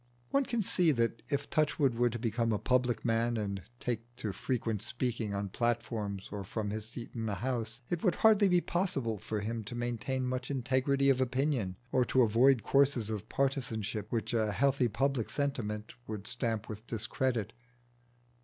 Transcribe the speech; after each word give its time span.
One 0.31 0.45
can 0.47 0.63
see 0.63 0.91
that 0.93 1.21
if 1.29 1.47
Touchwood 1.47 1.93
were 1.93 2.09
to 2.09 2.17
become 2.17 2.51
a 2.51 2.57
public 2.57 3.05
man 3.05 3.37
and 3.37 3.61
take 3.79 4.15
to 4.15 4.31
frequent 4.33 4.81
speaking 4.81 5.35
on 5.35 5.49
platforms 5.49 6.29
or 6.31 6.43
from 6.43 6.71
his 6.71 6.89
seat 6.89 7.11
in 7.13 7.27
the 7.27 7.35
House, 7.35 7.81
it 7.87 8.03
would 8.03 8.15
hardly 8.15 8.47
be 8.47 8.61
possible 8.61 9.19
for 9.19 9.41
him 9.41 9.63
to 9.65 9.75
maintain 9.75 10.25
much 10.25 10.49
integrity 10.49 11.11
of 11.11 11.21
opinion, 11.21 11.75
or 11.91 12.03
to 12.05 12.23
avoid 12.23 12.63
courses 12.63 13.11
of 13.11 13.29
partisanship 13.29 14.11
which 14.11 14.33
a 14.33 14.53
healthy 14.53 14.87
public 14.87 15.29
sentiment 15.29 15.93
would 16.07 16.25
stamp 16.25 16.67
with 16.67 16.87
discredit. 16.87 17.53